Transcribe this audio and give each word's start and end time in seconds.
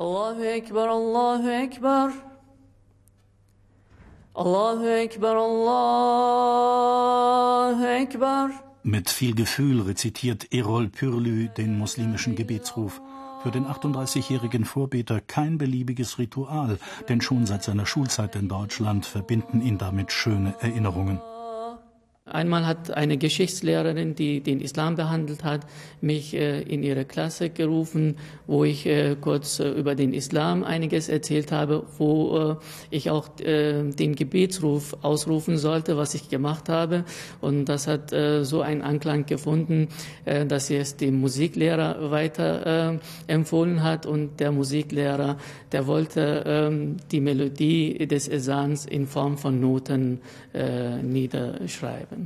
Allahu 0.00 0.42
Ekber, 0.42 0.88
Allahu 0.88 1.46
Ekber. 1.46 2.12
Allahu 4.34 4.86
Ekber, 4.86 5.36
Allahu 5.36 6.64
Ekber. 7.84 8.50
Mit 8.82 9.10
viel 9.10 9.34
Gefühl 9.34 9.82
rezitiert 9.82 10.54
Erol 10.54 10.88
Pürlü 10.88 11.48
den 11.48 11.76
muslimischen 11.76 12.34
Gebetsruf. 12.34 13.02
Für 13.42 13.50
den 13.50 13.66
38-jährigen 13.66 14.64
Vorbeter 14.64 15.20
kein 15.20 15.58
beliebiges 15.58 16.18
Ritual, 16.18 16.78
denn 17.10 17.20
schon 17.20 17.44
seit 17.44 17.62
seiner 17.62 17.84
Schulzeit 17.84 18.34
in 18.36 18.48
Deutschland 18.48 19.04
verbinden 19.04 19.60
ihn 19.60 19.76
damit 19.76 20.12
schöne 20.12 20.54
Erinnerungen. 20.60 21.20
Einmal 22.30 22.66
hat 22.66 22.90
eine 22.92 23.18
Geschichtslehrerin, 23.18 24.14
die 24.14 24.40
den 24.40 24.60
Islam 24.60 24.94
behandelt 24.94 25.44
hat, 25.44 25.66
mich 26.00 26.34
äh, 26.34 26.62
in 26.62 26.82
ihre 26.82 27.04
Klasse 27.04 27.50
gerufen, 27.50 28.16
wo 28.46 28.64
ich 28.64 28.86
äh, 28.86 29.16
kurz 29.20 29.58
äh, 29.60 29.68
über 29.68 29.94
den 29.94 30.12
Islam 30.12 30.64
einiges 30.64 31.08
erzählt 31.08 31.52
habe, 31.52 31.84
wo 31.98 32.56
ich 32.90 33.10
auch 33.10 33.28
den 33.28 34.14
Gebetsruf 34.14 34.96
ausrufen 35.02 35.56
sollte, 35.56 35.96
was 35.96 36.14
ich 36.14 36.28
gemacht 36.28 36.68
habe. 36.68 37.04
Und 37.40 37.66
das 37.66 37.86
hat 37.86 38.10
so 38.10 38.60
einen 38.60 38.82
Anklang 38.82 39.26
gefunden, 39.26 39.88
dass 40.24 40.66
sie 40.66 40.76
es 40.76 40.96
dem 40.96 41.20
Musiklehrer 41.20 42.10
weiter 42.10 43.00
empfohlen 43.26 43.82
hat. 43.82 44.06
Und 44.06 44.40
der 44.40 44.52
Musiklehrer, 44.52 45.38
der 45.72 45.86
wollte 45.86 46.44
ähm, 46.46 46.96
die 47.10 47.20
Melodie 47.20 48.06
des 48.06 48.28
Esans 48.28 48.86
in 48.86 49.06
Form 49.06 49.38
von 49.38 49.60
Noten 49.60 50.20
niederschreiben. 51.02 52.19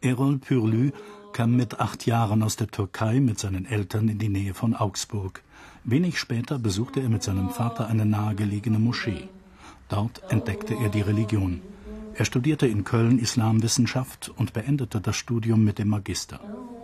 Erol 0.00 0.38
Pürlü 0.38 0.92
kam 1.32 1.56
mit 1.56 1.80
acht 1.80 2.06
Jahren 2.06 2.44
aus 2.44 2.54
der 2.54 2.68
Türkei 2.68 3.18
mit 3.18 3.40
seinen 3.40 3.66
Eltern 3.66 4.08
in 4.08 4.18
die 4.18 4.28
Nähe 4.28 4.54
von 4.54 4.74
Augsburg. 4.74 5.42
Wenig 5.82 6.18
später 6.18 6.58
besuchte 6.58 7.00
er 7.00 7.08
mit 7.08 7.24
seinem 7.24 7.50
Vater 7.50 7.88
eine 7.88 8.06
nahegelegene 8.06 8.78
Moschee. 8.78 9.28
Dort 9.88 10.22
entdeckte 10.28 10.74
er 10.74 10.88
die 10.88 11.00
Religion. 11.00 11.62
Er 12.14 12.24
studierte 12.24 12.66
in 12.66 12.84
Köln 12.84 13.18
Islamwissenschaft 13.18 14.32
und 14.36 14.52
beendete 14.52 15.00
das 15.00 15.16
Studium 15.16 15.64
mit 15.64 15.78
dem 15.78 15.88
Magister. 15.88 16.40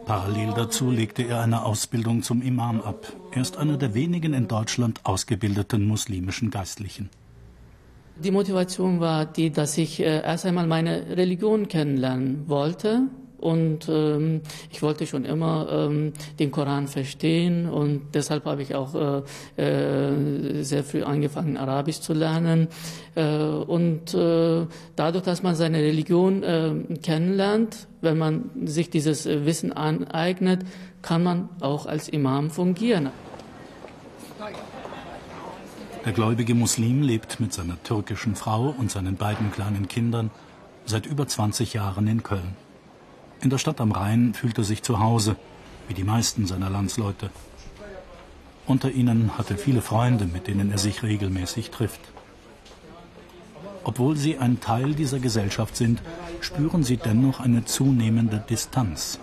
Parallel 0.06 0.52
dazu 0.54 0.90
legte 0.90 1.22
er 1.22 1.40
eine 1.40 1.64
Ausbildung 1.64 2.22
zum 2.22 2.42
Imam 2.42 2.80
ab. 2.80 3.12
Er 3.30 3.42
ist 3.42 3.56
einer 3.56 3.76
der 3.76 3.94
wenigen 3.94 4.34
in 4.34 4.48
Deutschland 4.48 5.00
ausgebildeten 5.04 5.86
muslimischen 5.86 6.50
Geistlichen. 6.50 7.10
Die 8.16 8.30
Motivation 8.30 9.00
war 9.00 9.26
die, 9.26 9.50
dass 9.50 9.76
ich 9.76 10.00
äh, 10.00 10.22
erst 10.22 10.46
einmal 10.46 10.66
meine 10.68 11.16
Religion 11.16 11.66
kennenlernen 11.66 12.44
wollte. 12.48 13.08
Und 13.38 13.88
ähm, 13.90 14.40
ich 14.70 14.80
wollte 14.80 15.06
schon 15.06 15.26
immer 15.26 15.68
ähm, 15.70 16.12
den 16.38 16.50
Koran 16.50 16.88
verstehen 16.88 17.68
und 17.68 18.14
deshalb 18.14 18.46
habe 18.46 18.62
ich 18.62 18.74
auch 18.74 18.94
äh, 19.58 19.62
äh, 19.62 20.62
sehr 20.62 20.82
früh 20.82 21.02
angefangen, 21.02 21.58
Arabisch 21.58 22.00
zu 22.00 22.14
lernen. 22.14 22.68
Äh, 23.16 23.26
und 23.26 24.14
äh, 24.14 24.66
dadurch, 24.96 25.24
dass 25.24 25.42
man 25.42 25.56
seine 25.56 25.78
Religion 25.78 26.42
äh, 26.42 26.72
kennenlernt, 27.02 27.86
wenn 28.00 28.16
man 28.16 28.50
sich 28.64 28.88
dieses 28.88 29.26
Wissen 29.26 29.72
aneignet, 29.72 30.62
kann 31.02 31.22
man 31.22 31.50
auch 31.60 31.84
als 31.84 32.08
Imam 32.08 32.48
fungieren. 32.48 33.10
Der 36.04 36.12
gläubige 36.12 36.54
Muslim 36.54 37.00
lebt 37.00 37.40
mit 37.40 37.54
seiner 37.54 37.82
türkischen 37.82 38.36
Frau 38.36 38.74
und 38.76 38.90
seinen 38.90 39.16
beiden 39.16 39.50
kleinen 39.50 39.88
Kindern 39.88 40.30
seit 40.84 41.06
über 41.06 41.26
20 41.26 41.72
Jahren 41.72 42.06
in 42.06 42.22
Köln. 42.22 42.56
In 43.40 43.48
der 43.48 43.56
Stadt 43.56 43.80
am 43.80 43.90
Rhein 43.90 44.34
fühlt 44.34 44.58
er 44.58 44.64
sich 44.64 44.82
zu 44.82 45.00
Hause, 45.00 45.36
wie 45.88 45.94
die 45.94 46.04
meisten 46.04 46.46
seiner 46.46 46.68
Landsleute. 46.68 47.30
Unter 48.66 48.90
ihnen 48.90 49.38
hat 49.38 49.50
er 49.50 49.56
viele 49.56 49.80
Freunde, 49.80 50.26
mit 50.26 50.46
denen 50.46 50.70
er 50.70 50.78
sich 50.78 51.02
regelmäßig 51.02 51.70
trifft. 51.70 52.00
Obwohl 53.82 54.16
sie 54.16 54.36
ein 54.36 54.60
Teil 54.60 54.94
dieser 54.94 55.20
Gesellschaft 55.20 55.74
sind, 55.74 56.02
spüren 56.42 56.84
sie 56.84 56.98
dennoch 56.98 57.40
eine 57.40 57.64
zunehmende 57.64 58.44
Distanz 58.46 59.18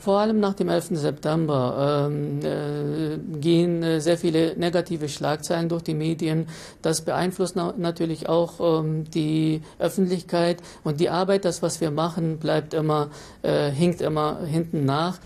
vor 0.00 0.18
allem 0.18 0.40
nach 0.40 0.54
dem 0.54 0.68
11. 0.68 0.88
September 0.92 2.08
ähm, 2.10 2.40
äh, 2.42 3.18
gehen 3.38 3.82
äh, 3.82 4.00
sehr 4.00 4.16
viele 4.16 4.56
negative 4.56 5.08
Schlagzeilen 5.08 5.68
durch 5.68 5.82
die 5.82 5.94
Medien. 5.94 6.46
Das 6.80 7.02
beeinflusst 7.02 7.54
na 7.54 7.74
natürlich 7.76 8.28
auch 8.28 8.80
ähm, 8.82 9.04
die 9.10 9.60
Öffentlichkeit 9.78 10.62
und 10.84 11.00
die 11.00 11.10
Arbeit, 11.10 11.44
das 11.44 11.62
was 11.62 11.80
wir 11.80 11.90
machen, 11.90 12.38
bleibt 12.38 12.72
immer, 12.72 13.10
äh, 13.42 13.70
hinkt 13.70 14.00
immer 14.00 14.40
hinten 14.44 14.86
nach. 14.86 15.18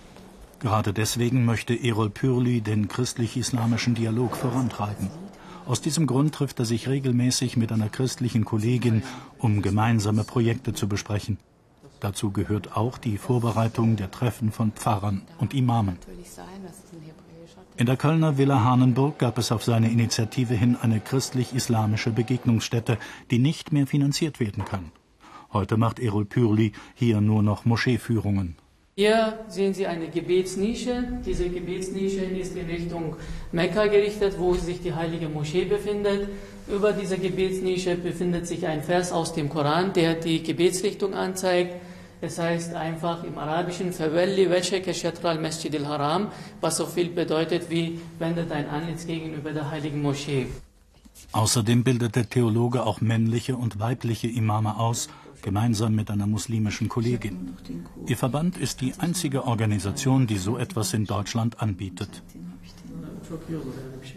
Gerade 0.59 0.93
deswegen 0.93 1.45
möchte 1.45 1.75
Erol 1.75 2.11
Pürli 2.11 2.61
den 2.61 2.89
christlich-islamischen 2.89 3.95
Dialog 3.95 4.37
vorantreiben. 4.37 5.09
Aus 5.67 5.81
diesem 5.81 6.07
Grund 6.07 6.35
trifft 6.35 6.59
er 6.59 6.65
sich 6.65 6.89
regelmäßig 6.89 7.57
mit 7.57 7.71
einer 7.71 7.89
christlichen 7.89 8.45
Kollegin, 8.45 9.03
um 9.39 9.63
gemeinsame 9.63 10.25
Projekte 10.25 10.75
zu 10.75 10.89
besprechen. 10.89 11.39
Dazu 12.01 12.31
gehört 12.31 12.77
auch 12.77 12.99
die 12.99 13.19
Vorbereitung 13.19 13.97
der 13.97 14.11
Treffen 14.11 14.53
von 14.53 14.73
Pfarrern 14.73 15.23
und 15.39 15.55
Imamen. 15.55 15.99
In 17.77 17.87
der 17.87 17.97
Kölner 17.97 18.39
Villa 18.39 18.63
Hahnenburg 18.63 19.19
gab 19.19 19.39
es 19.39 19.51
auf 19.51 19.65
seine 19.65 19.91
Initiative 19.91 20.55
hin 20.55 20.77
eine 20.81 21.01
christlich-islamische 21.01 22.11
Begegnungsstätte, 22.11 22.99
die 23.31 23.39
nicht 23.39 23.73
mehr 23.73 23.87
finanziert 23.87 24.39
werden 24.39 24.65
kann. 24.65 24.93
Heute 25.53 25.77
macht 25.77 25.99
Erol 25.99 26.25
Pürli 26.25 26.73
hier 26.95 27.21
nur 27.21 27.43
noch 27.43 27.65
Moscheeführungen. 27.65 28.57
Hier 28.97 29.41
sehen 29.49 29.75
Sie 29.75 29.89
eine 29.89 30.07
Gebetsnische. 30.07 31.03
Diese 31.27 31.49
Gebetsnische 31.49 32.27
ist 32.27 32.57
in 32.57 32.67
Richtung 32.67 33.17
Mekka 33.51 33.89
gerichtet, 33.89 34.37
wo 34.39 34.55
sich 34.55 34.83
die 34.83 34.95
heilige 34.95 35.29
Moschee 35.29 35.65
befindet. 35.65 36.29
Über 36.69 36.93
diese 36.93 37.19
Gebetsnische 37.19 37.97
befindet 37.97 38.47
sich 38.47 38.69
ein 38.69 38.85
Vers 38.85 39.11
aus 39.11 39.33
dem 39.33 39.49
Koran, 39.49 39.93
der 39.95 40.15
die 40.15 40.45
Gebetsrichtung 40.45 41.13
anzeigt. 41.13 41.75
Es 42.21 42.39
heißt 42.39 42.75
einfach 42.75 43.25
im 43.25 43.37
Arabischen 43.37 43.93
al-Haram, 45.75 46.29
was 46.61 46.77
so 46.77 46.87
viel 46.87 47.09
bedeutet 47.09 47.71
wie 47.71 47.99
wende 48.21 48.45
dein 48.45 48.69
Antlitz 48.69 49.09
gegenüber 49.09 49.51
der 49.51 49.73
heiligen 49.73 50.03
Moschee. 50.03 50.47
Außerdem 51.33 51.83
bildet 51.83 52.15
der 52.15 52.31
Theologe 52.31 52.87
auch 52.87 53.01
männliche 53.01 53.57
und 53.57 53.81
weibliche 53.81 54.29
Imame 54.29 54.79
aus, 54.79 55.09
gemeinsam 55.45 55.95
mit 55.95 56.11
einer 56.11 56.27
muslimischen 56.27 56.89
Kollegin. 56.89 57.53
Ihr 58.07 58.17
Verband 58.17 58.57
ist 58.57 58.81
die 58.81 58.95
einzige 58.99 59.45
Organisation, 59.45 60.27
die 60.27 60.39
so 60.39 60.57
etwas 60.57 60.95
in 60.95 61.05
Deutschland 61.05 61.61
anbietet. 61.61 62.23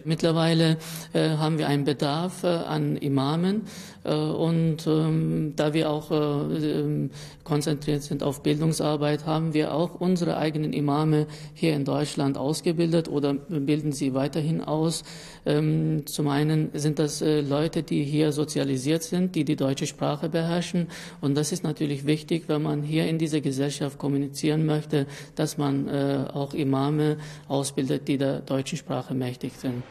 Mittlerweile 0.05 0.77
äh, 1.13 1.29
haben 1.29 1.57
wir 1.57 1.67
einen 1.67 1.85
Bedarf 1.85 2.43
äh, 2.43 2.47
an 2.47 2.97
Imamen 2.97 3.63
äh, 4.03 4.13
und 4.13 4.85
ähm, 4.87 5.53
da 5.55 5.73
wir 5.73 5.89
auch 5.89 6.11
äh, 6.11 6.15
ähm, 6.15 7.11
konzentriert 7.43 8.03
sind 8.03 8.23
auf 8.23 8.43
Bildungsarbeit, 8.43 9.25
haben 9.25 9.53
wir 9.53 9.73
auch 9.73 9.95
unsere 9.99 10.37
eigenen 10.37 10.73
Imame 10.73 11.27
hier 11.53 11.73
in 11.73 11.85
Deutschland 11.85 12.37
ausgebildet 12.37 13.07
oder 13.07 13.33
bilden 13.33 13.91
sie 13.91 14.13
weiterhin 14.13 14.61
aus. 14.61 15.03
Ähm, 15.45 16.05
zum 16.05 16.27
einen 16.27 16.69
sind 16.73 16.99
das 16.99 17.21
äh, 17.21 17.41
Leute, 17.41 17.83
die 17.83 18.03
hier 18.03 18.31
sozialisiert 18.31 19.03
sind, 19.03 19.35
die 19.35 19.45
die 19.45 19.55
deutsche 19.55 19.87
Sprache 19.87 20.29
beherrschen 20.29 20.87
und 21.21 21.35
das 21.35 21.51
ist 21.51 21.63
natürlich 21.63 22.05
wichtig, 22.05 22.45
wenn 22.47 22.63
man 22.63 22.83
hier 22.83 23.07
in 23.07 23.17
dieser 23.17 23.41
Gesellschaft 23.41 23.97
kommunizieren 23.97 24.65
möchte, 24.65 25.05
dass 25.35 25.57
man 25.57 25.87
äh, 25.87 26.25
auch 26.33 26.53
Imame 26.53 27.17
ausbildet, 27.47 28.07
die 28.07 28.17
der 28.17 28.41
deutschen 28.41 28.77
Sprache 28.77 28.96
mächtig 29.11 29.53
sind. 29.57 29.83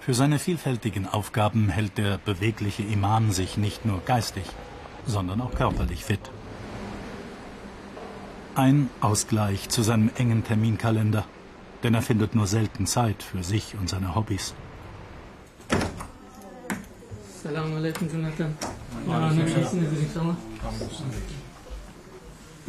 Für 0.00 0.14
seine 0.14 0.38
vielfältigen 0.38 1.06
Aufgaben 1.06 1.68
hält 1.68 1.98
der 1.98 2.18
bewegliche 2.18 2.82
Imam 2.82 3.32
sich 3.32 3.56
nicht 3.58 3.84
nur 3.84 4.00
geistig, 4.00 4.44
sondern 5.06 5.40
auch 5.40 5.54
körperlich 5.54 6.04
fit. 6.04 6.30
Ein 8.54 8.88
Ausgleich 9.00 9.68
zu 9.68 9.82
seinem 9.82 10.10
engen 10.16 10.42
Terminkalender, 10.42 11.24
denn 11.82 11.94
er 11.94 12.02
findet 12.02 12.34
nur 12.34 12.46
selten 12.46 12.86
Zeit 12.86 13.22
für 13.22 13.42
sich 13.42 13.74
und 13.78 13.88
seine 13.88 14.14
Hobbys. 14.14 14.54
Salam 17.42 17.76
alaikum, 17.76 18.08
Jonathan. 18.12 18.54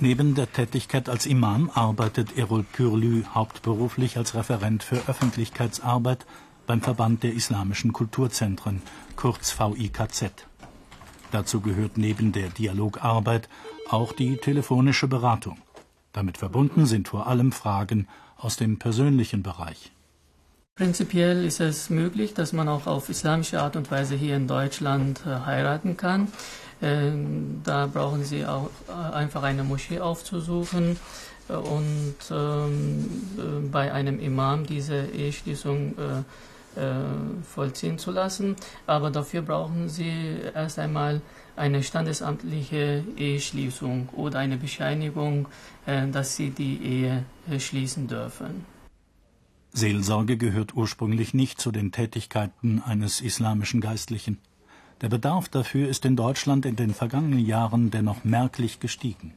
Neben 0.03 0.33
der 0.33 0.51
Tätigkeit 0.51 1.09
als 1.09 1.27
Imam 1.27 1.69
arbeitet 1.75 2.35
Erol 2.35 2.63
Pürlü 2.63 3.23
hauptberuflich 3.35 4.17
als 4.17 4.33
Referent 4.33 4.81
für 4.81 4.95
Öffentlichkeitsarbeit 5.07 6.25
beim 6.65 6.81
Verband 6.81 7.21
der 7.21 7.33
Islamischen 7.33 7.93
Kulturzentren, 7.93 8.81
kurz 9.15 9.51
VIKZ. 9.59 10.47
Dazu 11.31 11.61
gehört 11.61 11.99
neben 11.99 12.31
der 12.31 12.49
Dialogarbeit 12.49 13.47
auch 13.91 14.11
die 14.11 14.37
telefonische 14.37 15.07
Beratung. 15.07 15.59
Damit 16.13 16.39
verbunden 16.39 16.87
sind 16.87 17.07
vor 17.07 17.27
allem 17.27 17.51
Fragen 17.51 18.07
aus 18.37 18.57
dem 18.57 18.79
persönlichen 18.79 19.43
Bereich. 19.43 19.91
Prinzipiell 20.81 21.45
ist 21.45 21.59
es 21.59 21.91
möglich, 21.91 22.33
dass 22.33 22.53
man 22.53 22.67
auch 22.67 22.87
auf 22.87 23.07
islamische 23.07 23.61
Art 23.61 23.75
und 23.75 23.91
Weise 23.91 24.15
hier 24.15 24.35
in 24.35 24.47
Deutschland 24.47 25.21
äh, 25.27 25.45
heiraten 25.45 25.95
kann. 25.95 26.27
Ähm, 26.81 27.61
da 27.63 27.85
brauchen 27.85 28.23
Sie 28.23 28.47
auch 28.47 28.71
äh, 28.89 29.13
einfach 29.13 29.43
eine 29.43 29.63
Moschee 29.63 29.99
aufzusuchen. 29.99 30.97
und 31.49 32.15
ähm, 32.31 33.69
bei 33.71 33.93
einem 33.93 34.19
Imam 34.19 34.65
diese 34.65 35.05
Eheschließung 35.05 35.93
vollziehen 37.43 37.99
zu 37.99 38.09
lassen. 38.09 38.55
Aber 38.87 39.11
dafür 39.11 39.43
brauchen 39.43 39.87
sie 39.87 40.37
erst 40.55 40.79
einmal 40.79 41.21
eine 41.57 41.83
standesamtliche 41.83 43.03
Eheschließung 43.17 44.09
oder 44.13 44.39
eine 44.39 44.57
Bescheinigung, 44.57 45.47
dass 45.85 46.37
sie 46.37 46.49
die 46.49 46.77
Ehe 46.81 47.25
schließen 47.59 48.07
dürfen. 48.07 48.70
Seelsorge 49.73 50.37
gehört 50.37 50.75
ursprünglich 50.75 51.33
nicht 51.33 51.61
zu 51.61 51.71
den 51.71 51.91
Tätigkeiten 51.91 52.81
eines 52.85 53.21
islamischen 53.21 53.79
Geistlichen. 53.79 54.37
Der 55.01 55.09
Bedarf 55.09 55.49
dafür 55.49 55.87
ist 55.87 56.05
in 56.05 56.15
Deutschland 56.15 56.65
in 56.65 56.75
den 56.75 56.93
vergangenen 56.93 57.45
Jahren 57.45 57.89
dennoch 57.89 58.23
merklich 58.23 58.79
gestiegen. 58.79 59.33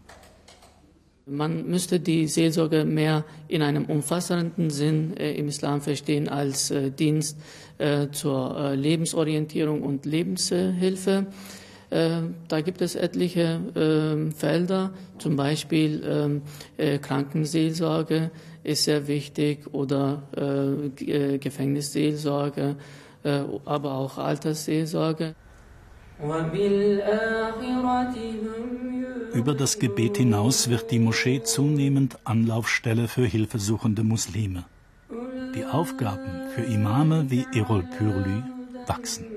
Man 1.26 1.66
müsste 1.68 2.00
die 2.00 2.26
Seelsorge 2.26 2.84
mehr 2.84 3.24
in 3.48 3.62
einem 3.62 3.86
umfassenden 3.86 4.68
Sinn 4.68 5.16
äh, 5.16 5.32
im 5.32 5.48
Islam 5.48 5.80
verstehen 5.80 6.28
als 6.28 6.70
äh, 6.70 6.90
Dienst 6.90 7.38
äh, 7.78 8.08
zur 8.10 8.58
äh, 8.58 8.74
Lebensorientierung 8.74 9.82
und 9.82 10.04
Lebenshilfe. 10.04 11.26
Äh, 11.88 12.22
da 12.48 12.60
gibt 12.60 12.82
es 12.82 12.94
etliche 12.94 13.60
ähm, 13.74 14.32
Felder, 14.32 14.92
zum 15.18 15.36
Beispiel 15.36 16.02
ähm, 16.04 16.42
äh, 16.76 16.98
Krankenseelsorge 16.98 18.30
ist 18.64 18.84
sehr 18.84 19.06
wichtig 19.06 19.72
oder 19.72 20.22
Gefängnisseelsorge, 21.40 22.76
aber 23.64 23.94
auch 23.94 24.18
Altersseelsorge. 24.18 25.34
Über 29.34 29.54
das 29.54 29.78
Gebet 29.78 30.16
hinaus 30.16 30.70
wird 30.70 30.90
die 30.90 30.98
Moschee 30.98 31.42
zunehmend 31.42 32.18
Anlaufstelle 32.24 33.08
für 33.08 33.26
hilfesuchende 33.26 34.04
Muslime. 34.04 34.64
Die 35.54 35.64
Aufgaben 35.64 36.48
für 36.54 36.62
Imame 36.62 37.30
wie 37.30 37.44
Erol 37.52 37.84
Pürlü 37.98 38.42
wachsen. 38.86 39.33